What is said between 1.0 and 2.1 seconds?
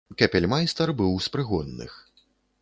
быў з прыгонных.